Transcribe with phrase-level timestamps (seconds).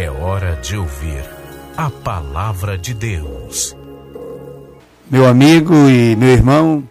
[0.00, 1.24] É hora de ouvir
[1.76, 3.76] a palavra de Deus.
[5.10, 6.88] Meu amigo e meu irmão,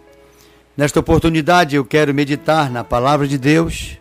[0.76, 3.96] nesta oportunidade eu quero meditar na palavra de Deus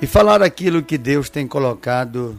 [0.00, 2.38] e falar aquilo que Deus tem colocado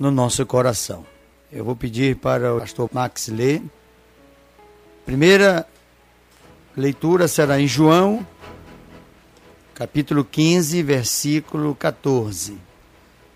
[0.00, 1.06] no nosso coração.
[1.52, 3.62] Eu vou pedir para o pastor Max ler.
[5.06, 5.64] Primeira
[6.76, 8.26] leitura será em João,
[9.76, 12.69] capítulo 15, versículo 14.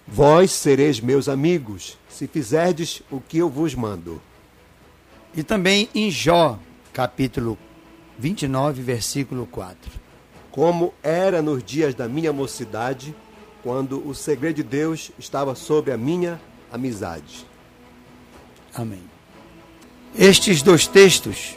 [0.07, 4.21] Vós sereis meus amigos, se fizerdes o que eu vos mando.
[5.35, 6.59] E também em Jó,
[6.93, 7.59] capítulo
[8.19, 9.91] 29, versículo 4.
[10.51, 13.15] Como era nos dias da minha mocidade,
[13.63, 16.41] quando o segredo de Deus estava sob a minha
[16.71, 17.47] amizade.
[18.75, 19.03] Amém.
[20.15, 21.57] Estes dois textos,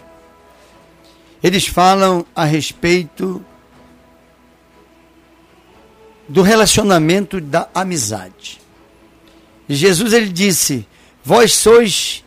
[1.43, 3.45] eles falam a respeito
[6.27, 8.59] do relacionamento da amizade.
[9.69, 10.87] Jesus ele disse:
[11.23, 12.23] Vós sois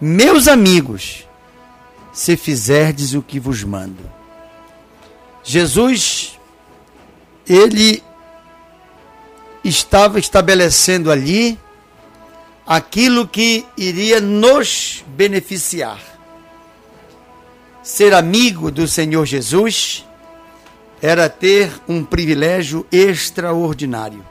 [0.00, 1.26] meus amigos,
[2.12, 4.02] se fizerdes o que vos mando.
[5.42, 6.38] Jesus
[7.46, 8.02] ele
[9.64, 11.58] estava estabelecendo ali
[12.66, 16.00] aquilo que iria nos beneficiar.
[17.82, 20.04] Ser amigo do Senhor Jesus
[21.02, 24.24] era ter um privilégio extraordinário.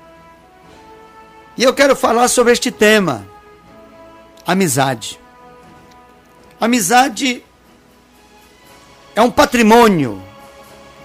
[1.58, 3.26] E eu quero falar sobre este tema:
[4.45, 5.20] amizade.
[6.59, 7.44] Amizade
[9.16, 10.22] é um patrimônio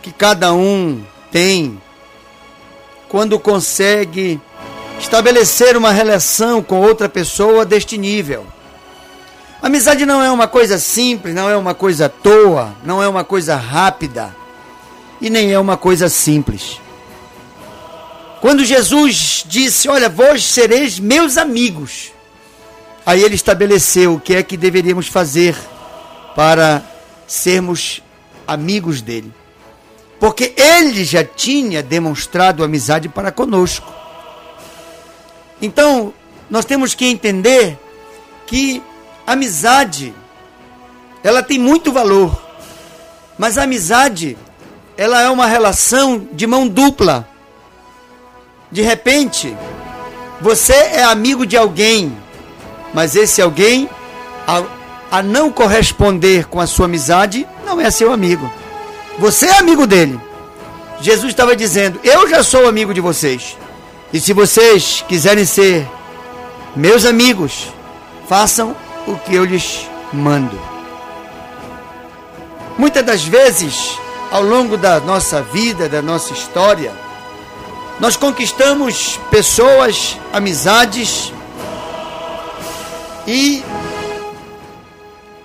[0.03, 1.81] que cada um tem
[3.09, 4.41] quando consegue
[4.99, 8.47] estabelecer uma relação com outra pessoa deste nível.
[9.63, 13.25] Amizade não é uma coisa simples, não é uma coisa à toa, não é uma
[13.25, 14.44] coisa rápida
[15.21, 16.81] e nem é uma coisa simples.
[18.41, 22.13] Quando Jesus disse: Olha, vós sereis meus amigos,
[23.05, 25.57] aí ele estabeleceu o que é que deveríamos fazer
[26.37, 26.83] para
[27.27, 28.03] sermos
[28.47, 29.33] amigos dele.
[30.21, 33.93] Porque ele já tinha demonstrado amizade para conosco.
[35.61, 36.13] Então,
[36.51, 37.79] nós temos que entender
[38.47, 38.83] que
[39.27, 40.15] amizade
[41.25, 42.39] ela tem muito valor.
[43.39, 44.37] Mas a amizade
[44.97, 47.29] ela é uma relação de mão dupla.
[48.71, 49.57] De repente,
[50.41, 52.17] você é amigo de alguém,
[52.93, 53.89] mas esse alguém,
[54.47, 54.63] a,
[55.11, 58.51] a não corresponder com a sua amizade, não é seu amigo.
[59.19, 60.21] Você é amigo dele.
[61.01, 63.57] Jesus estava dizendo: Eu já sou amigo de vocês.
[64.13, 65.89] E se vocês quiserem ser
[66.77, 67.69] meus amigos,
[68.29, 68.77] façam
[69.07, 70.59] o que eu lhes mando.
[72.79, 73.99] Muitas das vezes
[74.35, 76.93] ao longo da nossa vida, da nossa história,
[78.01, 81.33] nós conquistamos pessoas, amizades
[83.29, 83.63] e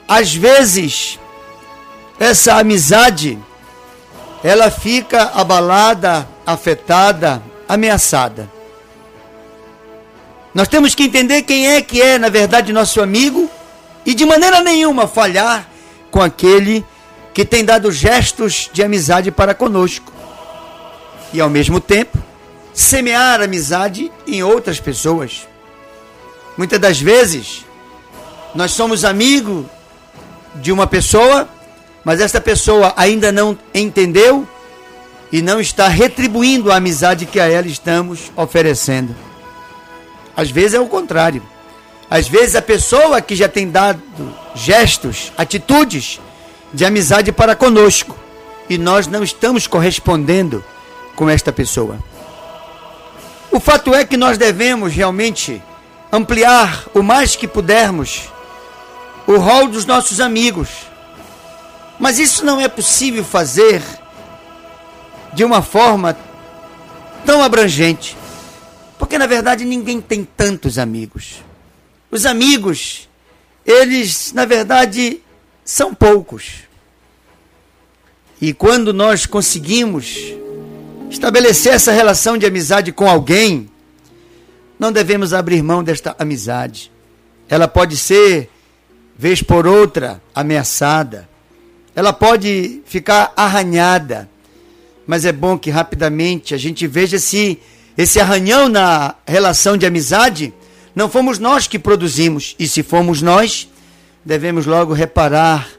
[0.07, 1.19] às vezes
[2.19, 3.37] essa amizade
[4.43, 8.49] ela fica abalada, afetada, ameaçada.
[10.51, 13.47] Nós temos que entender quem é que é, na verdade, nosso amigo
[14.03, 15.69] e de maneira nenhuma falhar
[16.09, 16.83] com aquele
[17.39, 20.11] que tem dado gestos de amizade para conosco.
[21.31, 22.17] E ao mesmo tempo,
[22.73, 25.47] semear amizade em outras pessoas.
[26.57, 27.65] Muitas das vezes,
[28.53, 29.65] nós somos amigos
[30.55, 31.47] de uma pessoa,
[32.03, 34.45] mas esta pessoa ainda não entendeu
[35.31, 39.15] e não está retribuindo a amizade que a ela estamos oferecendo.
[40.35, 41.41] Às vezes é o contrário.
[42.11, 44.03] Às vezes a pessoa que já tem dado
[44.55, 46.19] gestos, atitudes
[46.73, 48.17] de amizade para conosco
[48.69, 50.63] e nós não estamos correspondendo
[51.15, 51.97] com esta pessoa.
[53.51, 55.61] O fato é que nós devemos realmente
[56.11, 58.29] ampliar o mais que pudermos
[59.25, 60.69] o rol dos nossos amigos.
[61.99, 63.81] Mas isso não é possível fazer
[65.33, 66.17] de uma forma
[67.25, 68.15] tão abrangente.
[68.97, 71.43] Porque na verdade ninguém tem tantos amigos.
[72.11, 73.09] Os amigos,
[73.65, 75.21] eles na verdade
[75.69, 76.61] são poucos.
[78.41, 80.33] E quando nós conseguimos
[81.11, 83.69] estabelecer essa relação de amizade com alguém,
[84.79, 86.91] não devemos abrir mão desta amizade.
[87.47, 88.49] Ela pode ser,
[89.15, 91.29] vez por outra, ameaçada.
[91.95, 94.27] Ela pode ficar arranhada.
[95.05, 97.59] Mas é bom que rapidamente a gente veja se
[97.95, 100.51] esse arranhão na relação de amizade
[100.95, 102.55] não fomos nós que produzimos.
[102.57, 103.69] E se fomos nós,
[104.23, 105.69] devemos logo reparar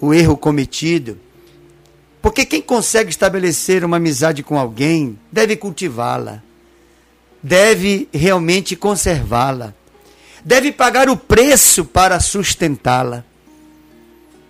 [0.00, 1.18] o erro cometido.
[2.20, 6.42] Porque quem consegue estabelecer uma amizade com alguém deve cultivá-la,
[7.42, 9.72] deve realmente conservá-la.
[10.44, 13.24] deve pagar o preço para sustentá-la.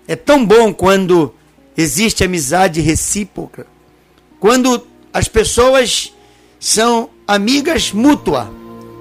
[0.07, 1.35] É tão bom quando
[1.75, 3.67] existe amizade recíproca,
[4.39, 6.13] quando as pessoas
[6.61, 8.53] são amigas mútua.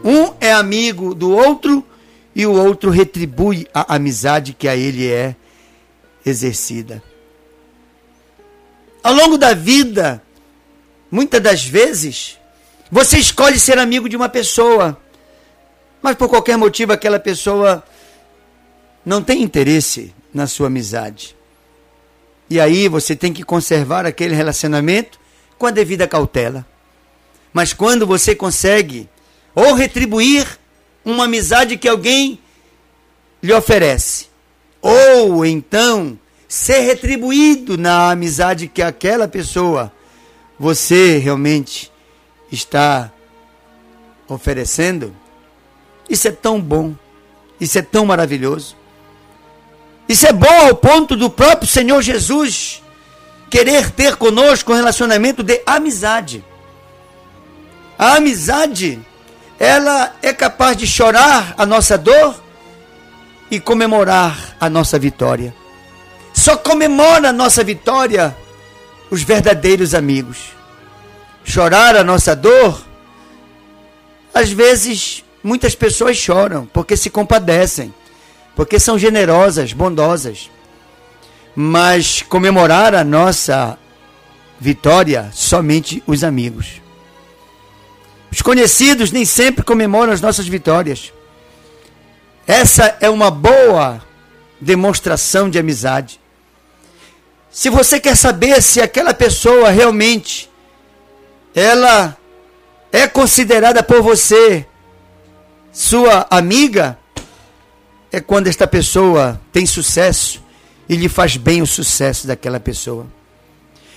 [0.04, 1.84] Um é amigo do outro
[2.36, 5.36] e o outro retribui a amizade que a ele é
[6.26, 7.02] exercida.
[9.02, 10.22] Ao longo da vida,
[11.10, 12.38] muitas das vezes,
[12.92, 15.00] você escolhe ser amigo de uma pessoa,
[16.02, 17.84] mas por qualquer motivo aquela pessoa
[19.06, 21.36] não tem interesse na sua amizade.
[22.50, 25.20] E aí você tem que conservar aquele relacionamento
[25.58, 26.66] com a devida cautela.
[27.54, 29.10] Mas quando você consegue
[29.54, 30.60] ou retribuir
[31.06, 32.40] uma amizade que alguém
[33.42, 34.28] lhe oferece,
[34.82, 39.92] ou então ser retribuído na amizade que aquela pessoa
[40.58, 41.92] você realmente
[42.52, 43.12] está
[44.28, 45.16] oferecendo,
[46.10, 46.96] isso é tão bom,
[47.60, 48.76] isso é tão maravilhoso.
[50.08, 52.84] Isso é bom ao ponto do próprio Senhor Jesus
[53.50, 56.44] querer ter conosco um relacionamento de amizade.
[57.98, 59.00] A amizade,
[59.60, 62.44] ela é capaz de chorar a nossa dor
[63.50, 65.54] e comemorar a nossa vitória.
[66.34, 68.36] Só comemora a nossa vitória
[69.10, 70.54] os verdadeiros amigos.
[71.44, 72.84] Chorar a nossa dor,
[74.34, 77.94] às vezes muitas pessoas choram porque se compadecem,
[78.56, 80.50] porque são generosas, bondosas.
[81.56, 83.78] Mas comemorar a nossa
[84.60, 86.82] vitória somente os amigos.
[88.36, 91.14] Os conhecidos nem sempre comemoram as nossas vitórias.
[92.46, 94.04] Essa é uma boa
[94.60, 96.20] demonstração de amizade.
[97.50, 100.52] Se você quer saber se aquela pessoa realmente
[101.56, 102.18] ela
[102.92, 104.68] é considerada por você
[105.72, 107.00] sua amiga,
[108.12, 110.44] é quando esta pessoa tem sucesso
[110.90, 113.08] e lhe faz bem o sucesso daquela pessoa.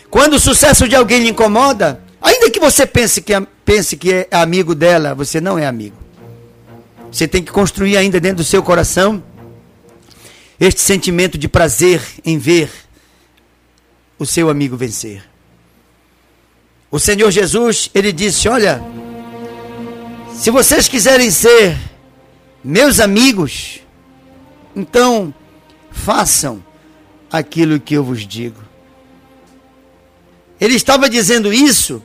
[0.09, 4.13] Quando o sucesso de alguém lhe incomoda, ainda que você pense que, é, pense que
[4.13, 5.97] é amigo dela, você não é amigo.
[7.11, 9.23] Você tem que construir ainda dentro do seu coração
[10.61, 12.71] este sentimento de prazer em ver
[14.19, 15.23] o seu amigo vencer.
[16.91, 18.83] O Senhor Jesus, ele disse: Olha,
[20.35, 21.79] se vocês quiserem ser
[22.65, 23.81] meus amigos,
[24.75, 25.33] então
[25.91, 26.65] façam
[27.31, 28.61] aquilo que eu vos digo.
[30.61, 32.03] Ele estava dizendo isso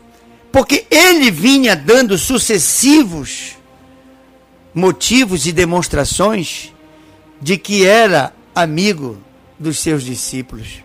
[0.53, 3.57] porque ele vinha dando sucessivos
[4.71, 6.71] motivos e demonstrações
[7.41, 9.17] de que era amigo
[9.57, 10.83] dos seus discípulos.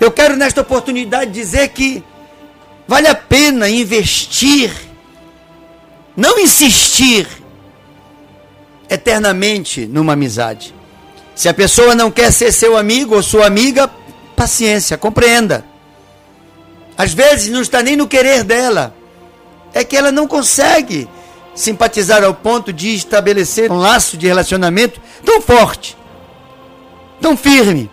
[0.00, 2.02] Eu quero nesta oportunidade dizer que
[2.88, 4.72] vale a pena investir,
[6.16, 7.28] não insistir
[8.88, 10.74] eternamente numa amizade.
[11.34, 13.86] Se a pessoa não quer ser seu amigo ou sua amiga,
[14.34, 15.73] paciência, compreenda.
[16.96, 18.94] Às vezes não está nem no querer dela,
[19.72, 21.08] é que ela não consegue
[21.54, 25.96] simpatizar ao ponto de estabelecer um laço de relacionamento tão forte,
[27.20, 27.90] tão firme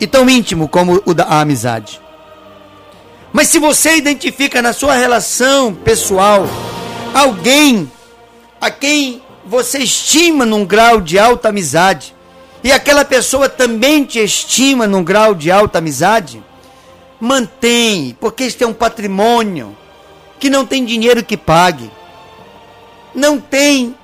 [0.00, 2.00] e tão íntimo como o da amizade.
[3.32, 6.46] Mas se você identifica na sua relação pessoal
[7.12, 7.90] alguém
[8.60, 12.14] a quem você estima num grau de alta amizade,
[12.64, 16.42] e aquela pessoa também te estima num grau de alta amizade,
[17.20, 19.76] mantém, porque este é um patrimônio
[20.38, 21.90] que não tem dinheiro que pague,
[23.14, 23.96] não tem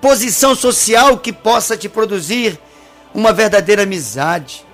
[0.00, 2.58] posição social que possa te produzir
[3.14, 4.64] uma verdadeira amizade.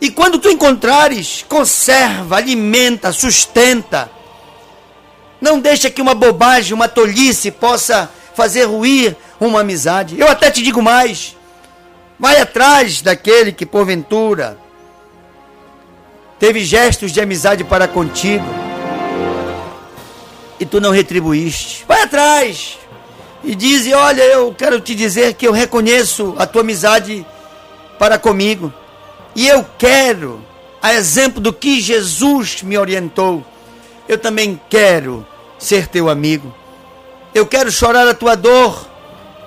[0.00, 4.10] E quando tu encontrares, conserva, alimenta, sustenta.
[5.40, 10.18] Não deixa que uma bobagem, uma tolice possa fazer ruir uma amizade.
[10.18, 11.34] Eu até te digo mais.
[12.18, 14.58] Vai atrás daquele que porventura
[16.38, 18.44] teve gestos de amizade para contigo
[20.58, 21.84] e tu não retribuíste.
[21.86, 22.78] Vai atrás
[23.44, 27.26] e diz: Olha, eu quero te dizer que eu reconheço a tua amizade
[27.98, 28.72] para comigo.
[29.34, 30.42] E eu quero,
[30.82, 33.44] a exemplo do que Jesus me orientou,
[34.08, 35.26] eu também quero
[35.58, 36.54] ser teu amigo.
[37.34, 38.88] Eu quero chorar a tua dor,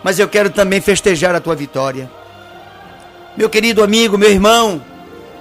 [0.04, 2.10] mas eu quero também festejar a tua vitória.
[3.36, 4.82] Meu querido amigo, meu irmão,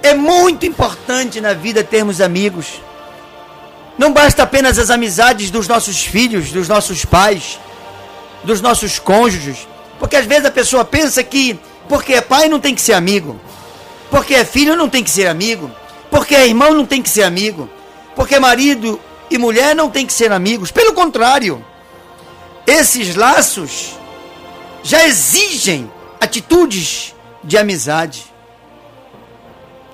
[0.01, 2.81] é muito importante na vida termos amigos.
[3.97, 7.59] Não basta apenas as amizades dos nossos filhos, dos nossos pais,
[8.43, 9.67] dos nossos cônjuges,
[9.99, 13.39] porque às vezes a pessoa pensa que porque é pai não tem que ser amigo.
[14.11, 15.69] Porque é filho não tem que ser amigo.
[16.09, 17.67] Porque é irmão não tem que ser amigo.
[18.15, 20.71] Porque é marido e mulher não têm que ser amigos.
[20.71, 21.63] Pelo contrário,
[22.65, 23.97] esses laços
[24.83, 25.91] já exigem
[26.21, 28.25] atitudes de amizade.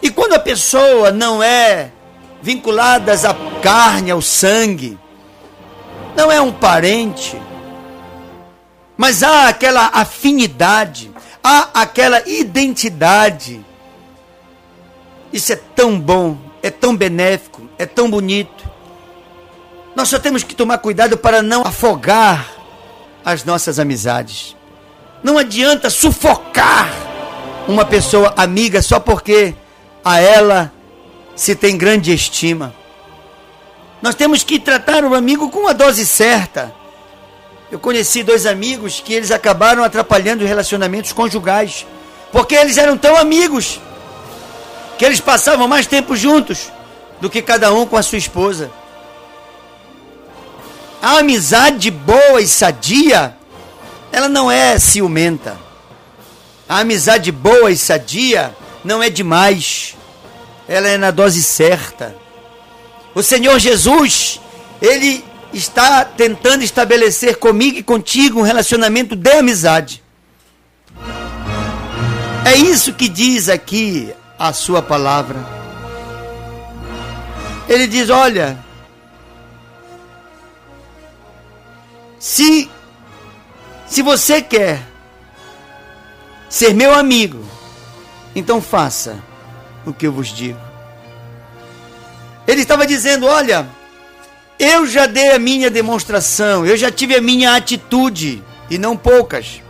[0.06, 1.90] E quando a pessoa não é
[2.40, 5.00] vinculada à carne, ao sangue,
[6.16, 7.42] não é um parente,
[8.96, 11.12] mas há aquela afinidade,
[11.44, 13.66] há aquela identidade.
[15.34, 18.64] Isso é tão bom, é tão benéfico, é tão bonito.
[19.96, 22.48] Nós só temos que tomar cuidado para não afogar
[23.26, 24.56] as nossas amizades.
[25.24, 26.94] Não adianta sufocar
[27.68, 29.56] uma pessoa amiga só porque
[30.06, 30.72] a ela
[31.36, 32.76] se tem grande estima.
[34.04, 36.72] Nós temos que tratar o amigo com a dose certa.
[37.72, 41.88] Eu conheci dois amigos que eles acabaram atrapalhando os relacionamentos conjugais,
[42.32, 43.82] porque eles eram tão amigos
[45.00, 46.72] que eles passavam mais tempo juntos
[47.20, 48.70] do que cada um com a sua esposa.
[51.02, 53.36] A amizade boa e sadia,
[54.12, 55.58] ela não é ciumenta.
[56.70, 59.96] A amizade boa e sadia não é demais.
[60.68, 62.15] Ela é na dose certa.
[63.13, 64.39] O Senhor Jesus,
[64.82, 70.04] ele está tentando estabelecer comigo e contigo um relacionamento de amizade.
[72.46, 75.44] É isso que diz aqui a sua palavra.
[77.68, 78.63] Ele diz: Olha,
[82.20, 82.70] se
[83.88, 84.82] se você quer
[86.50, 87.44] ser meu amigo,
[88.36, 89.24] então faça
[89.86, 90.60] o que eu vos digo.
[92.48, 93.68] Ele estava dizendo: Olha,
[94.60, 99.62] eu já dei a minha demonstração, eu já tive a minha atitude, e não poucas,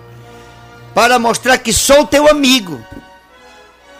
[0.93, 2.83] para mostrar que sou teu amigo.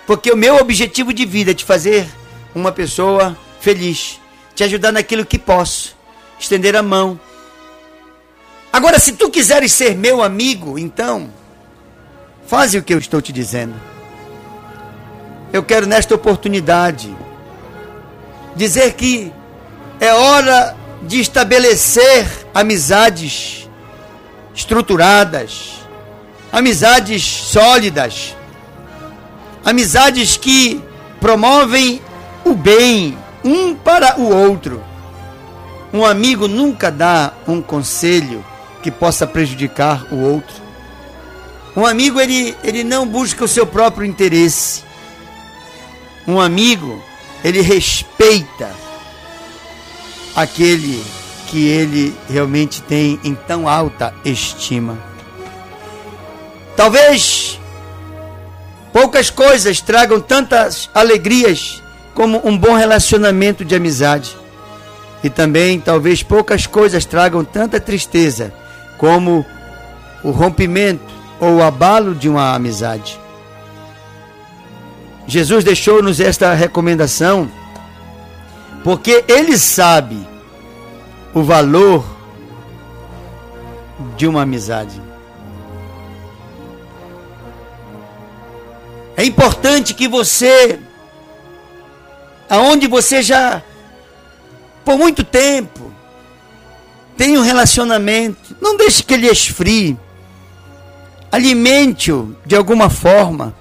[0.05, 2.07] Porque o meu objetivo de vida é te fazer
[2.53, 4.19] uma pessoa feliz,
[4.53, 5.95] te ajudar naquilo que posso,
[6.39, 7.19] estender a mão.
[8.71, 11.31] Agora, se tu quiseres ser meu amigo, então,
[12.45, 13.73] faze o que eu estou te dizendo.
[15.55, 17.15] Eu quero nesta oportunidade
[18.57, 19.31] dizer que
[20.01, 23.69] é hora de estabelecer amizades
[24.53, 25.75] estruturadas,
[26.51, 28.35] amizades sólidas,
[29.63, 30.83] amizades que
[31.21, 32.01] promovem
[32.43, 34.83] o bem um para o outro.
[35.93, 38.43] Um amigo nunca dá um conselho
[38.83, 40.55] que possa prejudicar o outro.
[41.77, 44.83] Um amigo ele, ele não busca o seu próprio interesse.
[46.27, 47.01] Um amigo
[47.43, 48.71] ele respeita
[50.35, 51.03] aquele
[51.47, 54.97] que ele realmente tem em tão alta estima.
[56.75, 57.59] Talvez
[58.91, 61.81] poucas coisas tragam tantas alegrias
[62.13, 64.35] como um bom relacionamento de amizade.
[65.23, 68.53] E também talvez poucas coisas tragam tanta tristeza
[68.97, 69.45] como
[70.23, 73.19] o rompimento ou o abalo de uma amizade.
[75.27, 77.49] Jesus deixou-nos esta recomendação
[78.83, 80.27] porque ele sabe
[81.33, 82.05] o valor
[84.15, 85.01] de uma amizade.
[89.17, 90.79] É importante que você,
[92.49, 93.63] aonde você já,
[94.83, 95.91] por muito tempo,
[97.17, 99.97] tem um relacionamento, não deixe que ele esfrie.
[101.31, 103.55] Alimente-o de alguma forma.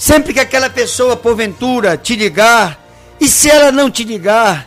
[0.00, 2.82] Sempre que aquela pessoa, porventura, te ligar,
[3.20, 4.66] e se ela não te ligar,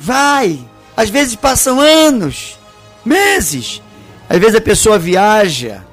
[0.00, 0.66] vai.
[0.96, 2.58] Às vezes passam anos,
[3.04, 3.82] meses.
[4.26, 5.84] Às vezes a pessoa viaja.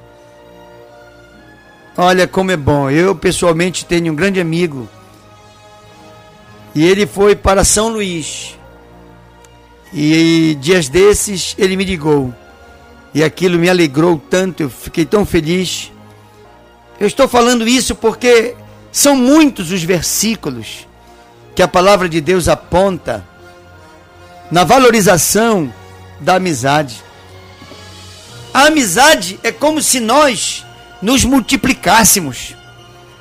[1.97, 2.89] Olha como é bom.
[2.89, 4.87] Eu pessoalmente tenho um grande amigo.
[6.73, 8.57] E ele foi para São Luís.
[9.91, 12.33] E dias desses ele me ligou.
[13.13, 15.91] E aquilo me alegrou tanto, eu fiquei tão feliz.
[17.01, 18.55] Eu estou falando isso porque
[18.91, 20.87] são muitos os versículos
[21.55, 23.25] que a palavra de Deus aponta
[24.51, 25.73] na valorização
[26.19, 27.03] da amizade.
[28.53, 30.63] A amizade é como se nós
[31.01, 32.55] nos multiplicássemos.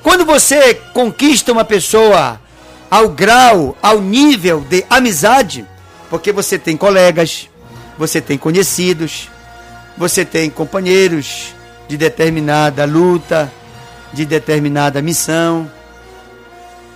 [0.03, 2.39] Quando você conquista uma pessoa
[2.87, 5.65] ao grau, ao nível de amizade,
[6.07, 7.49] porque você tem colegas,
[7.97, 9.27] você tem conhecidos,
[9.97, 11.55] você tem companheiros
[11.87, 13.51] de determinada luta,
[14.13, 15.71] de determinada missão.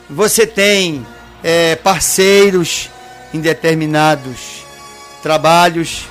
[0.10, 1.05] Você tem
[1.43, 2.89] é, parceiros
[3.34, 4.63] em determinados
[5.22, 6.07] trabalhos.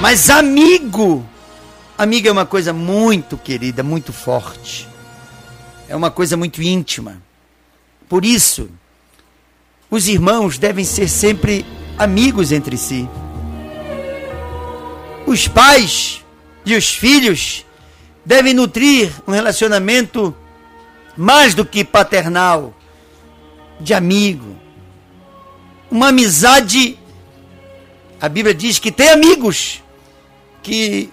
[0.00, 1.26] Mas amigo,
[1.98, 4.88] amigo é uma coisa muito querida, muito forte.
[5.88, 7.20] É uma coisa muito íntima.
[8.08, 8.70] Por isso,
[9.90, 11.66] os irmãos devem ser sempre
[11.98, 13.08] amigos entre si.
[15.26, 16.24] Os pais
[16.64, 17.65] e os filhos
[18.26, 20.34] devem nutrir um relacionamento
[21.16, 22.74] mais do que paternal,
[23.80, 24.56] de amigo.
[25.88, 26.98] Uma amizade.
[28.20, 29.80] A Bíblia diz que tem amigos
[30.60, 31.08] que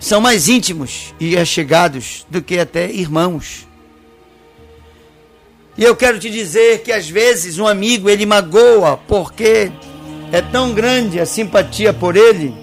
[0.00, 3.68] são mais íntimos e achegados do que até irmãos.
[5.76, 9.70] E eu quero te dizer que às vezes um amigo ele magoa porque
[10.32, 12.54] é tão grande a simpatia por ele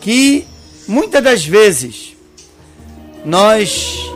[0.00, 0.46] que
[0.86, 2.13] muitas das vezes
[3.24, 4.12] nós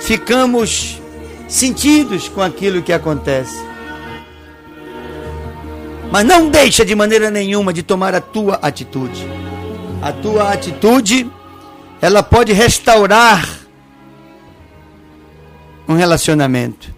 [0.00, 1.00] ficamos
[1.48, 3.60] sentidos com aquilo que acontece.
[6.10, 9.26] Mas não deixa de maneira nenhuma de tomar a tua atitude.
[10.02, 11.30] A tua atitude,
[12.00, 13.60] ela pode restaurar
[15.88, 16.92] um relacionamento.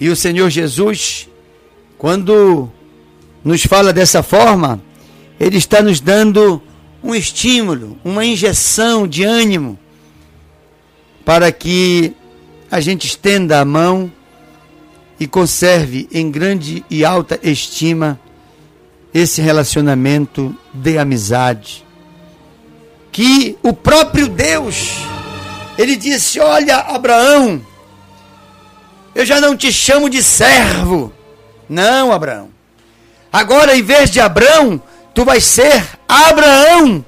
[0.00, 1.28] E o Senhor Jesus,
[1.98, 2.70] quando
[3.44, 4.80] nos fala dessa forma,
[5.38, 6.62] ele está nos dando
[7.04, 9.78] um estímulo, uma injeção de ânimo
[11.22, 12.14] para que
[12.70, 14.10] a gente estenda a mão
[15.20, 18.18] e conserve em grande e alta estima
[19.12, 21.84] esse relacionamento de amizade.
[23.12, 24.96] Que o próprio Deus,
[25.78, 27.64] ele disse: Olha, Abraão,
[29.14, 31.12] eu já não te chamo de servo.
[31.68, 32.48] Não, Abraão.
[33.32, 34.82] Agora, em vez de Abraão,
[35.14, 35.84] tu vais ser
[36.14, 37.04] Abraão.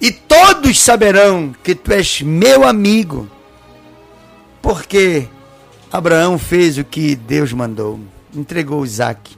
[0.00, 3.30] E todos saberão que tu és meu amigo.
[4.60, 5.28] Porque
[5.92, 8.00] Abraão fez o que Deus mandou,
[8.34, 9.36] entregou Isaac.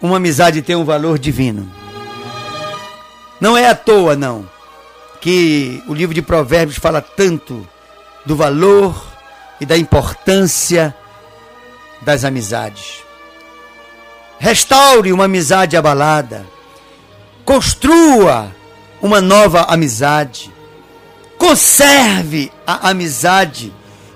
[0.00, 1.70] Uma amizade tem um valor divino.
[3.38, 4.48] Não é à toa, não,
[5.20, 7.66] que o livro de Provérbios fala tanto
[8.24, 9.06] do valor
[9.60, 10.94] e da importância
[12.00, 13.09] das amizades.
[14.40, 16.46] Restaure uma amizade abalada.
[17.44, 18.50] Construa
[19.02, 20.50] uma nova amizade.
[21.36, 23.70] Conserve a amizade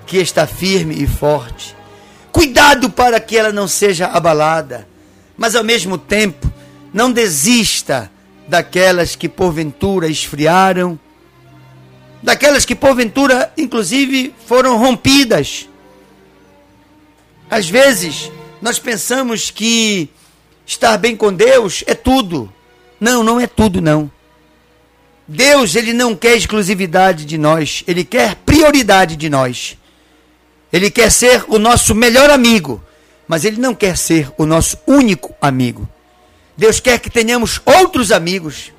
[0.07, 1.77] que está firme e forte.
[2.33, 4.89] Cuidado para que ela não seja abalada,
[5.37, 6.51] mas ao mesmo tempo
[6.91, 8.11] não desista
[8.49, 10.99] daquelas que porventura esfriaram,
[12.23, 15.69] daquelas que porventura inclusive foram rompidas.
[17.51, 18.33] Às vezes
[18.65, 20.09] nós pensamos que
[20.65, 22.51] estar bem com Deus é tudo.
[22.99, 24.11] Não, não é tudo não.
[25.29, 29.77] Deus, ele não quer exclusividade de nós, ele quer prioridade de nós.
[30.73, 32.83] Ele quer ser o nosso melhor amigo,
[33.29, 35.87] mas ele não quer ser o nosso único amigo.
[36.57, 38.73] Deus quer que tenhamos outros amigos,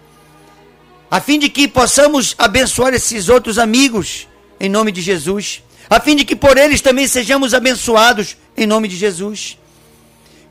[1.11, 4.27] a fim de que possamos abençoar esses outros amigos
[4.59, 8.87] em nome de Jesus, a fim de que por eles também sejamos abençoados em nome
[8.87, 9.59] de Jesus.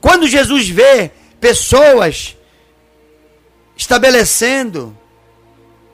[0.05, 2.37] Quando Jesus vê pessoas
[3.75, 4.95] estabelecendo,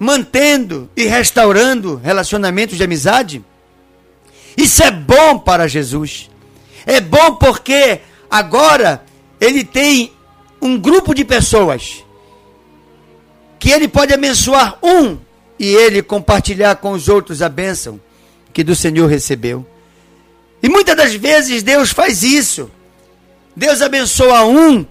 [0.01, 3.45] mantendo e restaurando relacionamentos de amizade,
[4.57, 6.29] isso é bom para Jesus.
[6.85, 9.05] É bom porque agora
[9.41, 10.13] ele tem
[10.61, 12.05] um grupo de pessoas
[13.61, 15.19] que ele pode abençoar um
[15.57, 18.01] e ele compartilhar com os outros a bênção
[18.53, 19.65] que do Senhor recebeu.
[20.61, 22.69] E muitas das vezes Deus faz isso.
[23.55, 24.87] Deus abençoa um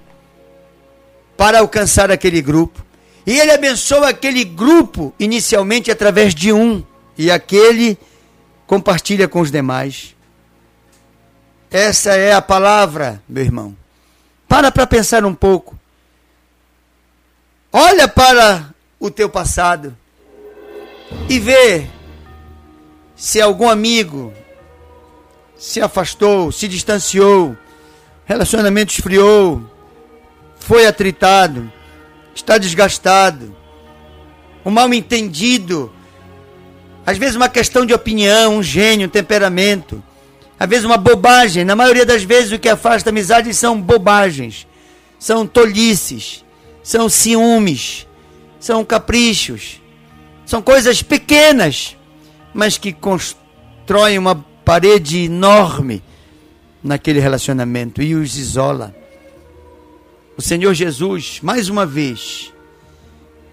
[1.38, 2.86] para alcançar aquele grupo.
[3.26, 6.84] E ele abençoa aquele grupo inicialmente através de um,
[7.18, 7.98] e aquele
[8.66, 10.16] compartilha com os demais.
[11.72, 13.78] Essa é a palavra, meu irmão.
[14.48, 15.78] Para para pensar um pouco.
[17.72, 19.96] Olha para o teu passado
[21.30, 21.88] e vê
[23.16, 24.34] se algum amigo
[25.56, 27.56] se afastou, se distanciou,
[28.30, 29.60] relacionamento esfriou,
[30.60, 31.70] foi atritado,
[32.36, 33.56] está desgastado,
[34.64, 35.92] um mal entendido,
[37.04, 40.04] às vezes uma questão de opinião, um gênio, um temperamento,
[40.60, 41.66] às vezes uma bobagem.
[41.66, 44.68] Na maioria das vezes o que afasta a amizade são bobagens,
[45.18, 46.46] são tolices,
[46.84, 48.06] são ciúmes,
[48.60, 49.82] são caprichos,
[50.46, 51.98] são coisas pequenas,
[52.54, 56.04] mas que constroem uma parede enorme
[56.84, 58.96] naquele relacionamento e os isola.
[60.38, 62.54] O Senhor Jesus, mais uma vez,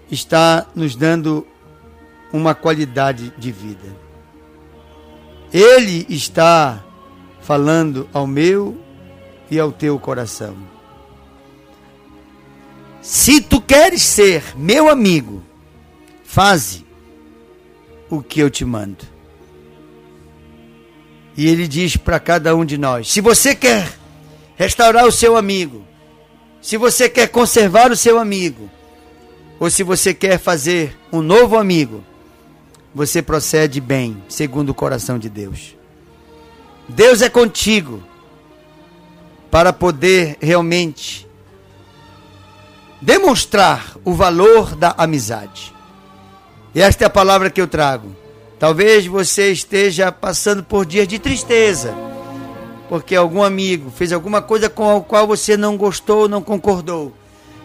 [0.09, 1.45] está nos dando
[2.31, 3.95] uma qualidade de vida.
[5.51, 6.83] Ele está
[7.41, 8.77] falando ao meu
[9.49, 10.57] e ao teu coração.
[13.01, 15.41] Se tu queres ser meu amigo,
[16.23, 16.85] faze
[18.09, 19.16] o que eu te mando.
[21.37, 23.87] E ele diz para cada um de nós: se você quer
[24.57, 25.85] restaurar o seu amigo,
[26.61, 28.69] se você quer conservar o seu amigo,
[29.59, 32.03] ou se você quer fazer um novo amigo,
[32.93, 35.75] você procede bem, segundo o coração de Deus.
[36.89, 38.01] Deus é contigo
[39.51, 41.27] para poder realmente
[42.99, 45.73] demonstrar o valor da amizade.
[46.73, 48.15] E esta é a palavra que eu trago.
[48.59, 51.93] Talvez você esteja passando por dias de tristeza,
[52.89, 57.13] porque algum amigo fez alguma coisa com a qual você não gostou, não concordou.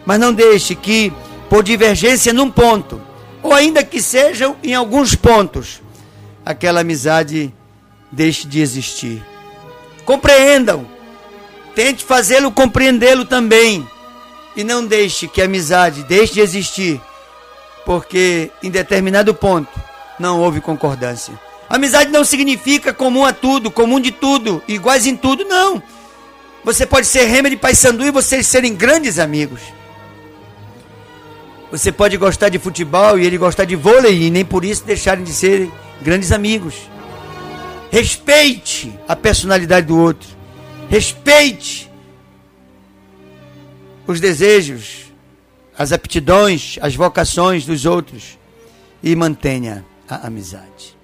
[0.05, 1.11] Mas não deixe que,
[1.49, 3.01] por divergência num ponto,
[3.41, 5.81] ou ainda que sejam em alguns pontos,
[6.45, 7.51] aquela amizade
[8.11, 9.23] deixe de existir.
[10.05, 10.85] Compreendam,
[11.73, 13.87] tente fazê-lo compreendê-lo também,
[14.55, 17.01] e não deixe que a amizade deixe de existir,
[17.83, 19.92] porque em determinado ponto
[20.23, 21.37] não houve concordância.
[21.69, 25.83] Amizade não significa comum a tudo, comum de tudo, iguais em tudo, não.
[26.63, 29.59] Você pode ser Remer de Paysandu e vocês serem grandes amigos.
[31.69, 35.25] Você pode gostar de futebol e ele gostar de vôlei e nem por isso deixarem
[35.25, 35.69] de ser
[36.01, 36.75] grandes amigos.
[37.91, 40.29] Respeite a personalidade do outro.
[40.89, 41.91] Respeite
[44.07, 45.11] os desejos,
[45.77, 48.37] as aptidões, as vocações dos outros
[49.01, 50.97] e mantenha a amizade.